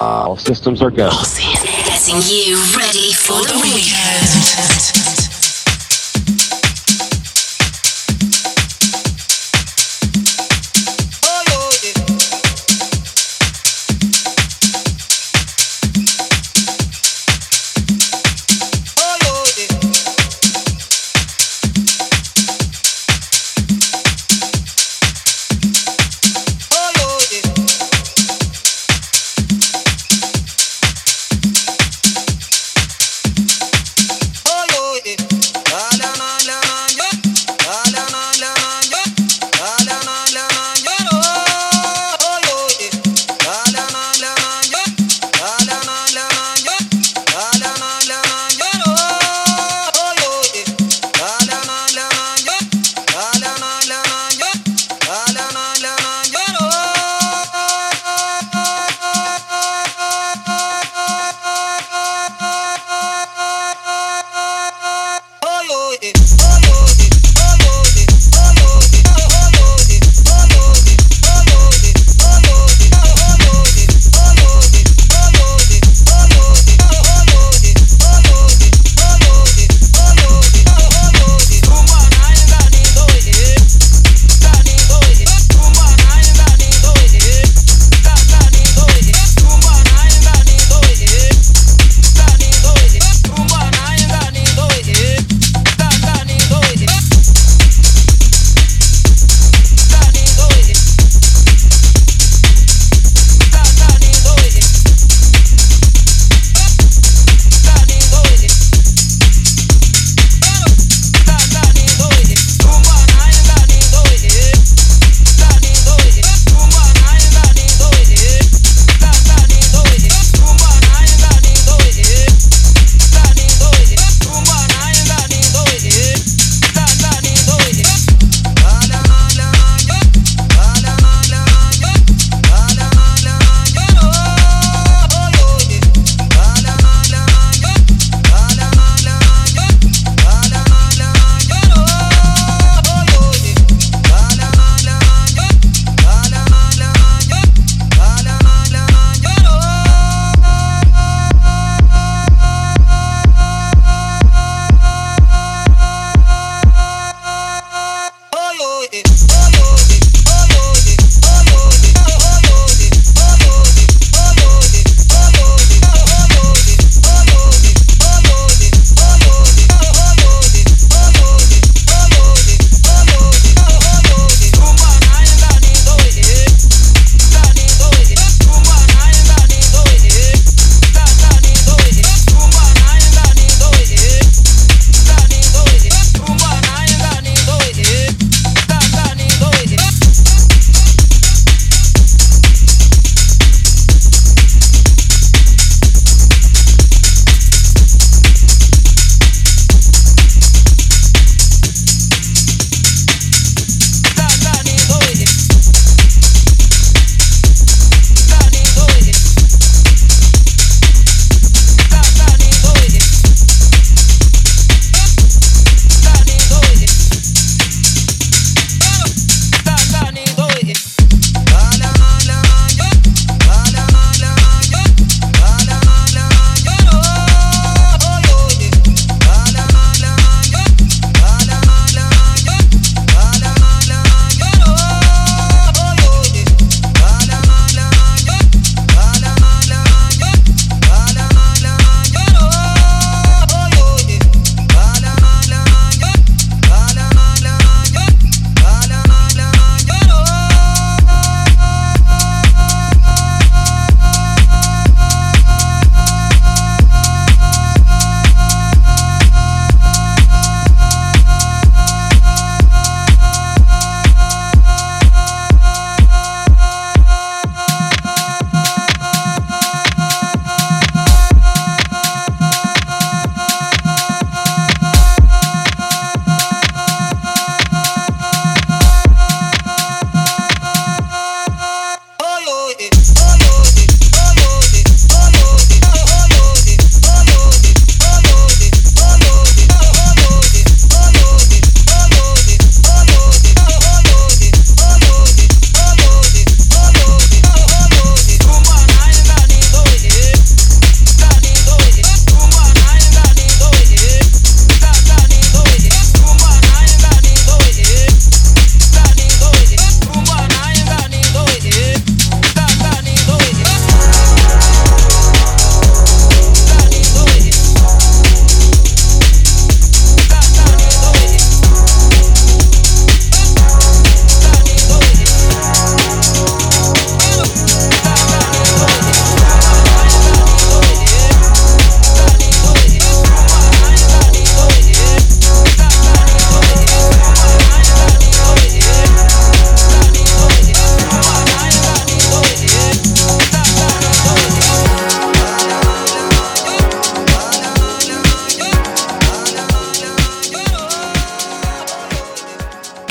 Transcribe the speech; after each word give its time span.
All 0.00 0.36
systems 0.36 0.82
are 0.82 0.90
go. 0.90 1.10
Getting 1.10 2.22
you 2.28 2.56
ready 2.76 3.12
for 3.12 3.40
the 3.44 3.60
weekend. 3.62 5.13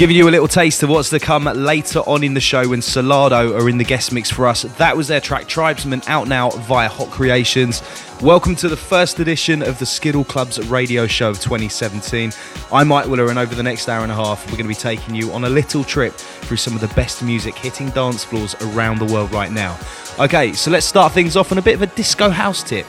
Giving 0.03 0.17
you 0.17 0.27
a 0.27 0.31
little 0.31 0.49
taste 0.49 0.83
of 0.83 0.89
what's 0.89 1.09
to 1.11 1.19
come 1.21 1.45
later 1.45 1.99
on 1.99 2.25
in 2.25 2.33
the 2.33 2.41
show 2.41 2.67
when 2.67 2.81
Solardo 2.81 3.57
are 3.57 3.69
in 3.69 3.77
the 3.77 3.85
guest 3.85 4.11
mix 4.11 4.29
for 4.29 4.45
us. 4.45 4.63
That 4.63 4.97
was 4.97 5.07
their 5.07 5.21
track 5.21 5.47
Tribesman 5.47 6.01
out 6.07 6.27
now 6.27 6.49
via 6.49 6.89
Hot 6.89 7.09
Creations. 7.09 7.81
Welcome 8.21 8.53
to 8.57 8.67
the 8.67 8.75
first 8.75 9.21
edition 9.21 9.61
of 9.61 9.79
the 9.79 9.85
Skiddle 9.85 10.25
Club's 10.25 10.59
radio 10.67 11.07
show 11.07 11.29
of 11.29 11.39
2017. 11.39 12.33
I'm 12.69 12.89
Mike 12.89 13.05
Wooller, 13.05 13.29
and 13.29 13.39
over 13.39 13.55
the 13.55 13.63
next 13.63 13.87
hour 13.87 14.03
and 14.03 14.11
a 14.11 14.15
half, 14.15 14.45
we're 14.47 14.57
going 14.57 14.65
to 14.65 14.67
be 14.67 14.75
taking 14.75 15.15
you 15.15 15.31
on 15.31 15.45
a 15.45 15.49
little 15.49 15.85
trip 15.85 16.11
through 16.11 16.57
some 16.57 16.75
of 16.75 16.81
the 16.81 16.93
best 16.95 17.23
music 17.23 17.55
hitting 17.55 17.89
dance 17.91 18.25
floors 18.25 18.55
around 18.55 18.99
the 18.99 19.05
world 19.05 19.31
right 19.31 19.53
now. 19.53 19.79
Okay, 20.19 20.51
so 20.51 20.69
let's 20.69 20.85
start 20.85 21.13
things 21.13 21.37
off 21.37 21.53
on 21.53 21.59
a 21.59 21.61
bit 21.61 21.75
of 21.75 21.81
a 21.81 21.87
disco 21.87 22.29
house 22.29 22.61
tip. 22.61 22.85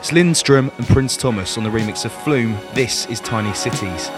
It's 0.00 0.12
Lindstrom 0.12 0.70
and 0.76 0.86
Prins 0.86 1.16
Thomas 1.16 1.56
on 1.56 1.64
the 1.64 1.70
remix 1.70 2.04
of 2.04 2.12
Flume. 2.12 2.58
This 2.74 3.06
is 3.06 3.20
Tiny 3.20 3.54
Cities. 3.54 4.10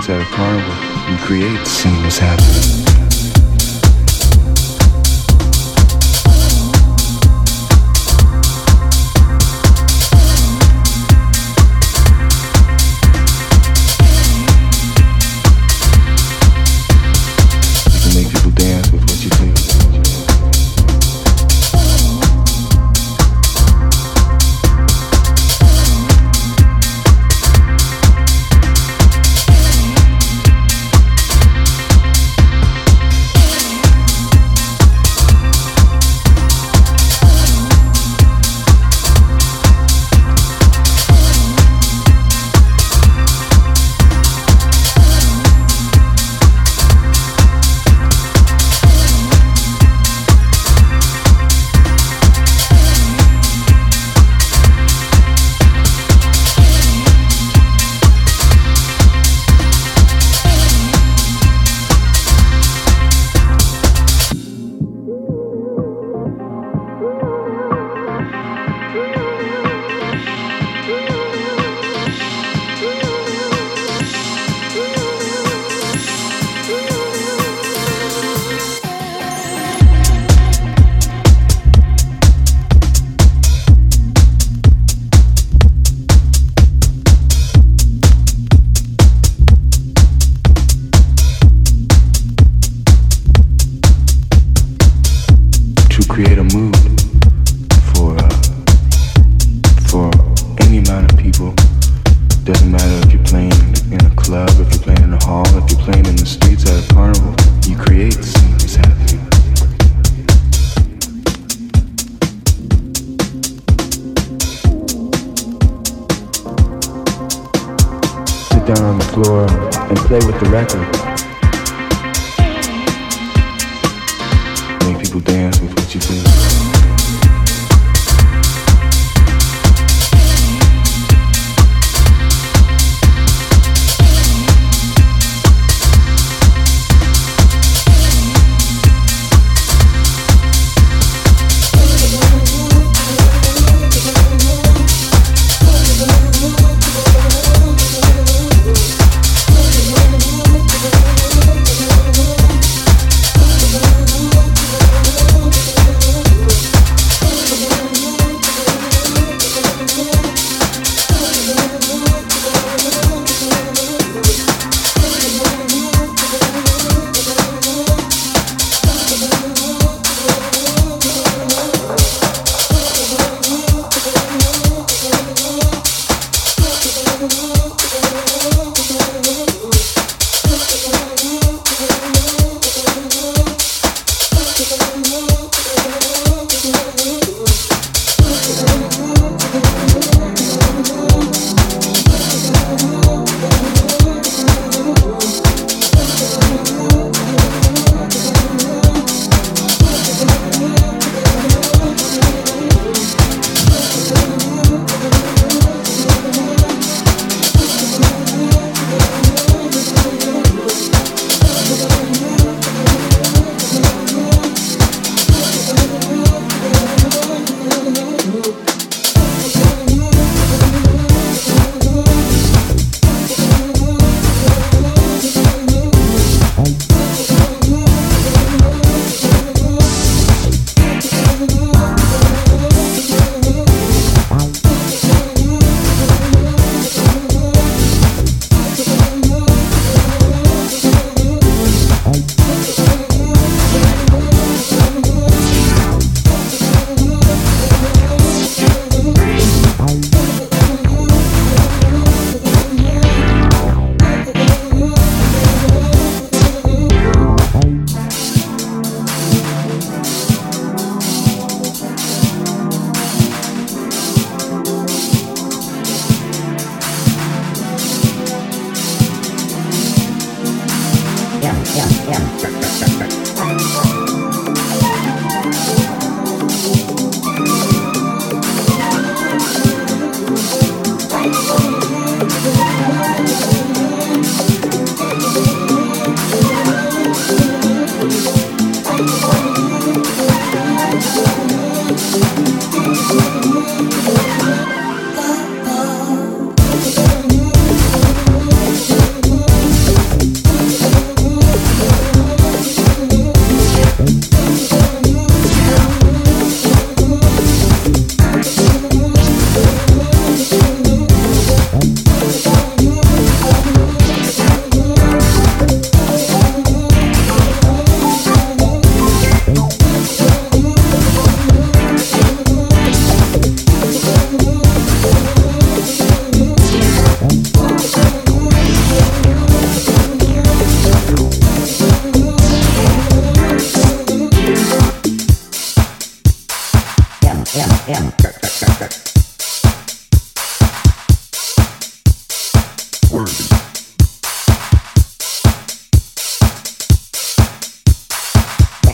Streets 0.00 0.08
at 0.08 0.21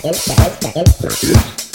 extra, 0.04 0.34
extra, 0.44 0.72
extra, 0.76 1.08
extra. 1.08 1.67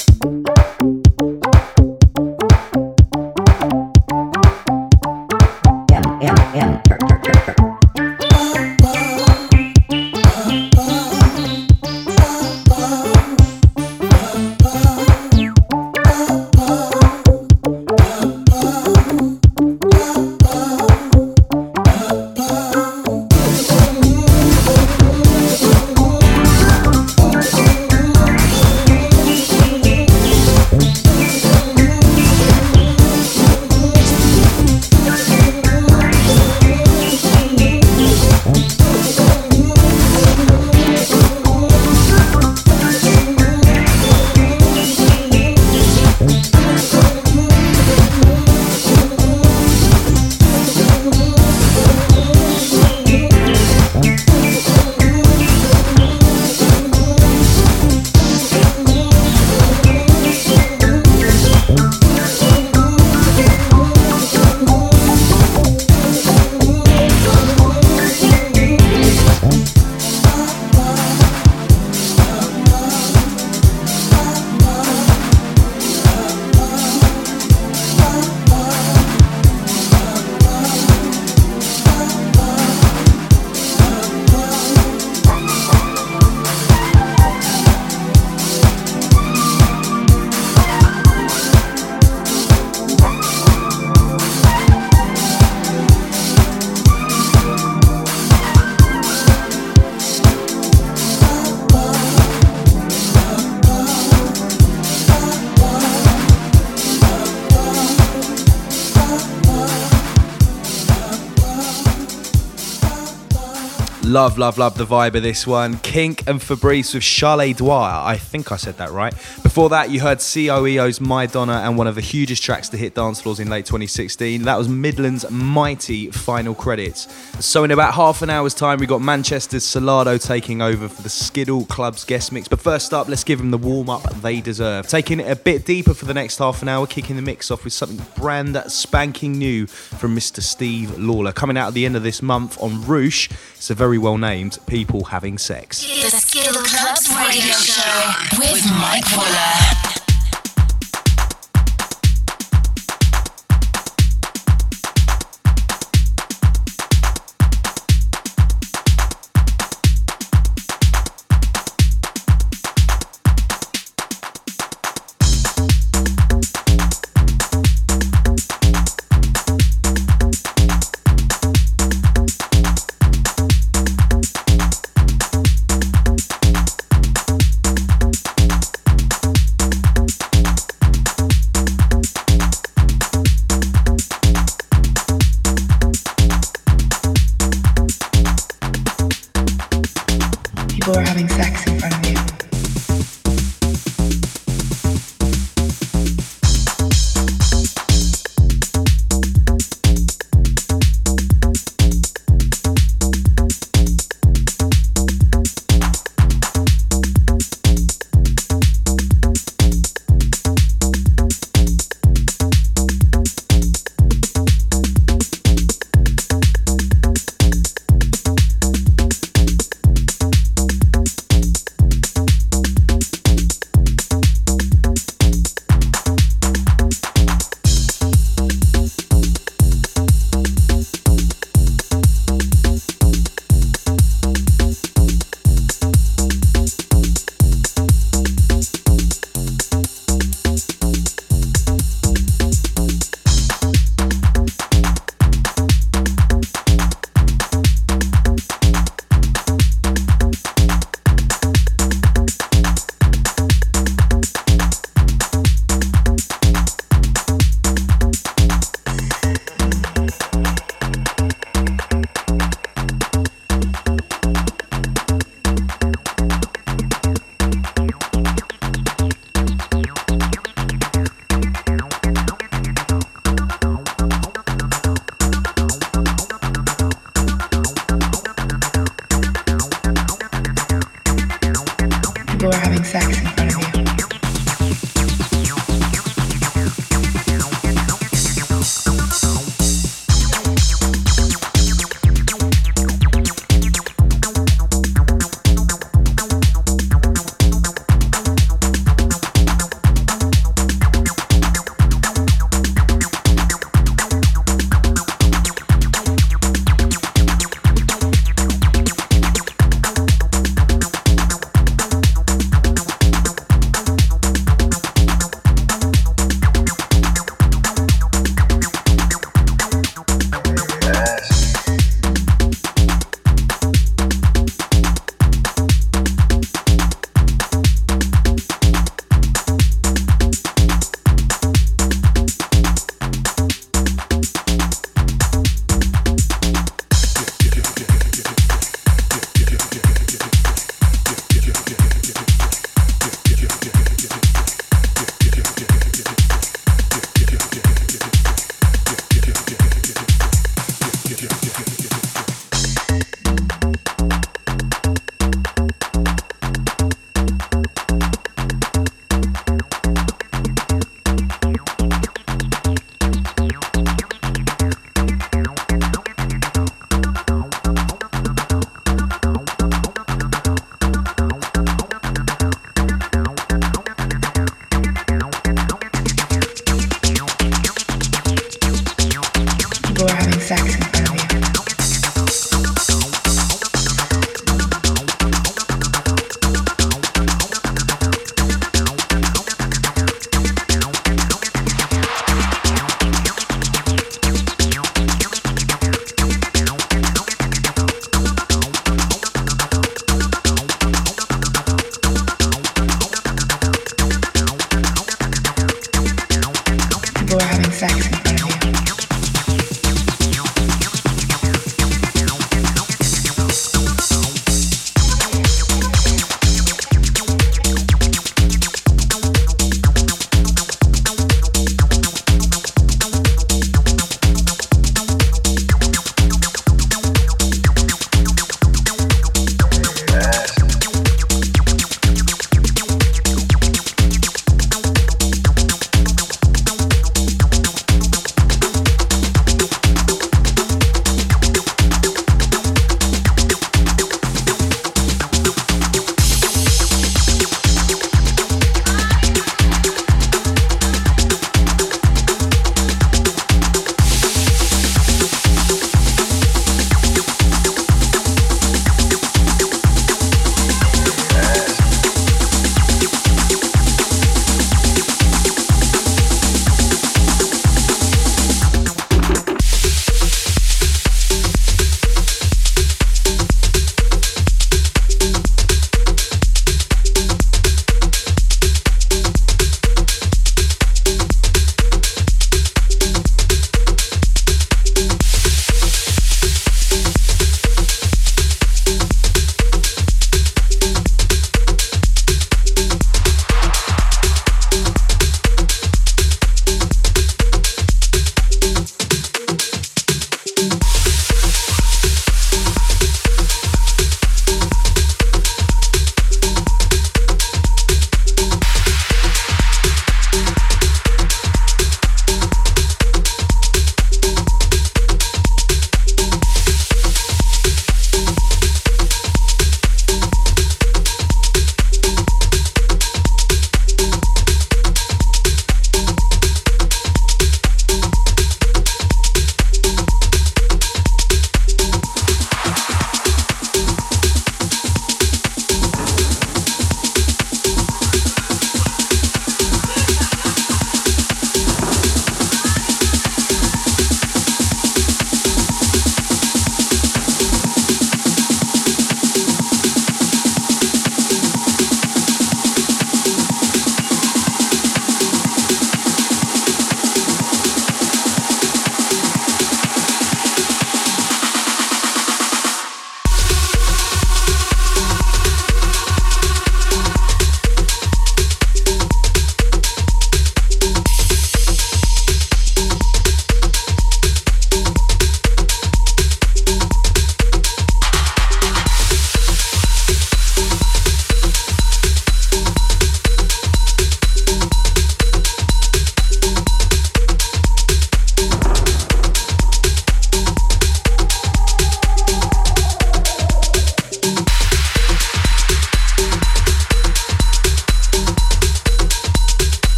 Love, 114.24 114.38
love, 114.38 114.58
love 114.58 114.78
the 114.78 114.86
vibe 114.86 115.16
of 115.16 115.22
this 115.22 115.46
one. 115.46 115.78
Kink 115.80 116.26
and 116.30 116.42
Fabrice 116.42 116.94
with 116.94 117.04
Charlie 117.04 117.52
Dwyer. 117.52 118.06
I 118.06 118.16
think 118.16 118.54
I 118.54 118.56
said 118.56 118.78
that 118.78 118.90
right. 118.92 119.14
Before 119.44 119.68
that, 119.68 119.90
you 119.90 120.00
heard 120.00 120.20
COEO's 120.20 121.02
My 121.02 121.26
Donna 121.26 121.56
and 121.66 121.78
one 121.78 121.88
of 121.88 121.96
the 121.96 122.02
hugest 122.02 122.42
tracks 122.42 122.70
to 122.70 122.78
hit 122.78 122.96
dance 122.96 123.20
floors 123.20 123.42
in 123.42 123.50
late 123.50 123.66
2016. 123.66 124.44
That 124.44 124.58
was 124.58 124.70
Midland's 124.70 125.30
Mighty 125.30 126.10
Final 126.10 126.56
Credits. 126.56 127.10
So, 127.44 127.66
in 127.66 127.72
about 127.72 127.94
half 127.94 128.22
an 128.22 128.30
hour's 128.30 128.54
time, 128.54 128.80
we've 128.80 128.88
got 128.88 129.02
Manchester's 129.02 129.66
Solardo 129.66 130.18
taking 130.18 130.62
over 130.62 130.88
for 130.88 131.02
the 131.02 131.10
Skiddle 131.10 131.66
Club's 131.66 132.06
guest 132.06 132.32
mix. 132.32 132.48
But 132.48 132.62
first 132.62 132.94
up, 132.94 133.10
let's 133.10 133.26
give 133.26 133.38
them 133.38 133.52
the 133.52 133.58
warm 133.58 133.90
up 133.90 134.02
they 134.22 134.40
deserve. 134.40 134.88
Taking 134.88 135.20
it 135.20 135.30
a 135.30 135.36
bit 135.36 135.66
deeper 135.66 135.94
for 135.94 136.06
the 136.06 136.14
next 136.14 136.38
half 136.38 136.62
an 136.62 136.70
hour, 136.70 136.88
kicking 136.88 137.18
the 137.18 137.22
mix 137.22 137.52
off 137.52 137.66
with 137.66 137.74
something 137.74 138.04
brand 138.16 138.58
spanking 138.68 139.34
new 139.34 139.68
from 139.68 140.16
Mr. 140.16 140.42
Steve 140.42 140.98
Lawler. 140.98 141.34
Coming 141.34 141.58
out 141.58 141.68
at 141.68 141.74
the 141.74 141.86
end 141.86 141.98
of 141.98 142.04
this 142.04 142.22
month 142.22 142.58
on 142.64 142.82
Roosh, 142.86 143.30
it's 143.56 143.70
a 143.70 143.76
very 143.76 143.98
well 143.98 144.18
named 144.18 144.58
People 144.66 145.04
Having 145.04 145.38
Sex. 145.40 145.82
The 145.82 146.10
Skiddle 146.12 146.64
Clubs 146.64 147.10
Radio 147.10 147.54
Show 147.56 148.14
with 148.40 148.66
Mike 148.72 149.04
Wooller. 149.04 149.93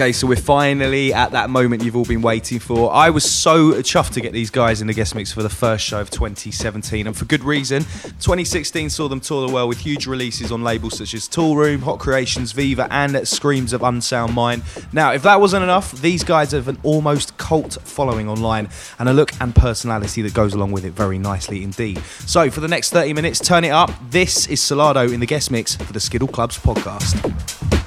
Okay, 0.00 0.12
so 0.12 0.26
we're 0.26 0.34
finally 0.34 1.12
at 1.12 1.32
that 1.32 1.50
moment 1.50 1.84
you've 1.84 1.94
all 1.94 2.06
been 2.06 2.22
waiting 2.22 2.58
for. 2.58 2.90
I 2.90 3.10
was 3.10 3.30
so 3.30 3.72
chuffed 3.82 4.14
to 4.14 4.22
get 4.22 4.32
these 4.32 4.48
guys 4.48 4.80
in 4.80 4.86
the 4.86 4.94
guest 4.94 5.14
mix 5.14 5.30
for 5.30 5.42
the 5.42 5.50
first 5.50 5.84
show 5.84 6.00
of 6.00 6.08
2017, 6.08 7.06
and 7.06 7.14
for 7.14 7.26
good 7.26 7.44
reason. 7.44 7.82
2016 7.82 8.88
saw 8.88 9.08
them 9.08 9.20
tour 9.20 9.46
the 9.46 9.52
world 9.52 9.68
with 9.68 9.76
huge 9.76 10.06
releases 10.06 10.50
on 10.52 10.64
labels 10.64 10.96
such 10.96 11.12
as 11.12 11.28
Toolroom, 11.28 11.80
Hot 11.80 11.98
Creations, 11.98 12.52
Viva, 12.52 12.88
and 12.90 13.28
Screams 13.28 13.74
of 13.74 13.82
Unsound 13.82 14.34
Mind. 14.34 14.62
Now, 14.90 15.12
if 15.12 15.22
that 15.24 15.38
wasn't 15.38 15.64
enough, 15.64 15.92
these 16.00 16.24
guys 16.24 16.52
have 16.52 16.68
an 16.68 16.78
almost 16.82 17.36
cult 17.36 17.76
following 17.82 18.26
online 18.26 18.70
and 18.98 19.06
a 19.06 19.12
look 19.12 19.32
and 19.38 19.54
personality 19.54 20.22
that 20.22 20.32
goes 20.32 20.54
along 20.54 20.72
with 20.72 20.86
it 20.86 20.92
very 20.92 21.18
nicely 21.18 21.62
indeed. 21.62 21.98
So, 22.24 22.50
for 22.50 22.60
the 22.60 22.68
next 22.68 22.88
30 22.88 23.12
minutes, 23.12 23.38
turn 23.38 23.64
it 23.64 23.70
up. 23.72 23.90
This 24.08 24.46
is 24.46 24.60
Solardo 24.60 25.12
in 25.12 25.20
the 25.20 25.26
guest 25.26 25.50
mix 25.50 25.76
for 25.76 25.92
the 25.92 26.00
Skiddle 26.00 26.28
Clubs 26.28 26.56
podcast. 26.56 27.79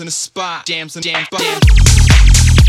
in 0.00 0.08
a 0.08 0.10
spot. 0.10 0.66
Jams 0.66 0.96
and 0.96 1.04
jams. 1.04 1.28
Jam. 1.38 2.59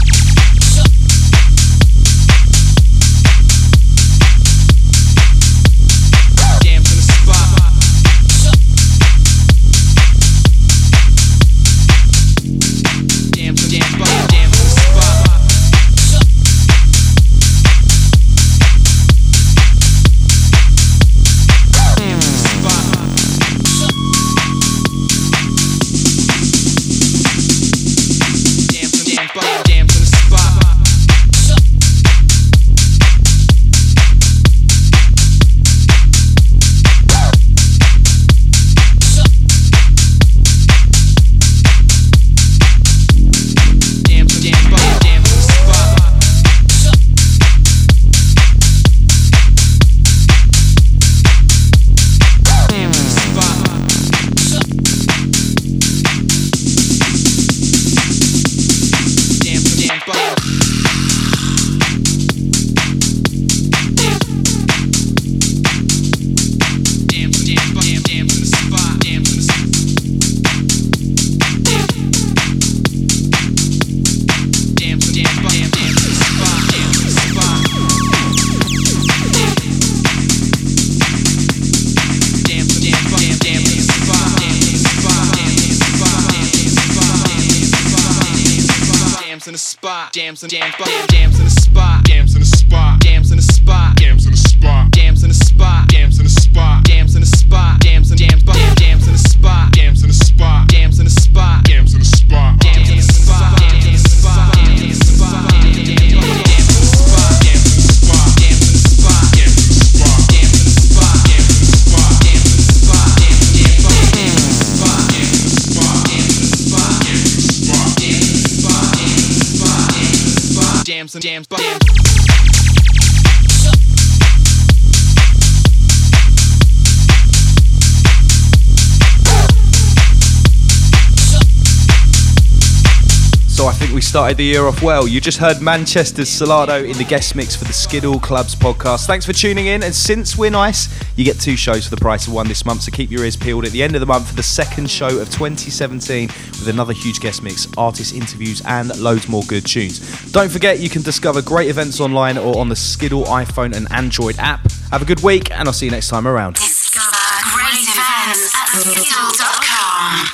the 134.42 134.48
year 134.48 134.66
off 134.66 134.82
well. 134.82 135.08
You 135.08 135.22
just 135.22 135.38
heard 135.38 135.62
Manchester's 135.62 136.28
Solardo 136.28 136.84
in 136.84 136.98
the 136.98 137.04
guest 137.04 137.36
mix 137.36 137.56
for 137.56 137.64
the 137.66 137.74
Skiddle 137.74 138.20
Clubs 138.20 138.56
podcast. 138.56 139.06
Thanks 139.06 139.24
for 139.24 139.34
tuning 139.34 139.68
in. 139.68 139.84
And 139.84 139.94
since 139.94 140.36
we're 140.36 140.50
nice, 140.50 140.90
you 141.16 141.24
get 141.24 141.40
two 141.40 141.56
shows 141.56 141.84
for 141.84 141.96
the 141.96 142.02
price 142.02 142.26
of 142.26 142.34
one 142.34 142.48
this 142.48 142.66
month. 142.66 142.82
So 142.82 142.92
keep 142.92 143.12
your 143.12 143.24
ears 143.24 143.36
peeled 143.36 143.66
at 143.66 143.72
the 143.72 143.84
end 143.84 143.94
of 143.94 144.00
the 144.00 144.08
month 144.08 144.30
for 144.30 144.36
the 144.36 144.42
second 144.42 144.90
show 144.90 145.20
of 145.20 145.30
2017 145.30 146.28
with 146.28 146.68
another 146.68 146.92
huge 146.92 147.20
guest 147.20 147.44
mix, 147.44 147.68
artist 147.78 148.16
interviews, 148.16 148.64
and 148.66 148.98
loads 149.00 149.30
more 149.30 149.44
good 149.44 149.64
tunes. 149.64 150.00
Don't 150.32 150.50
forget, 150.50 150.80
you 150.80 150.90
can 150.90 151.04
discover 151.04 151.44
great 151.44 151.70
events 151.70 152.00
online 152.00 152.40
or 152.40 152.58
on 152.58 152.68
the 152.68 152.76
Skiddle 152.76 153.26
iPhone 153.26 153.76
and 153.76 153.92
Android 153.92 154.40
app. 154.40 154.72
Have 154.90 155.04
a 155.04 155.06
good 155.06 155.22
week, 155.22 155.52
and 155.52 155.68
I'll 155.68 155.74
see 155.74 155.86
you 155.86 155.92
next 155.92 156.08
time 156.08 156.28
around. 156.28 156.56
Discover 156.56 157.16
great 157.54 157.84
events 157.84 158.56
at 158.56 158.70
skiddle.com. 158.70 160.31